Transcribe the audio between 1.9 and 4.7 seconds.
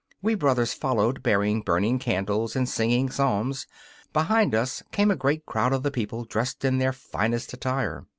candles and singing psalms. Behind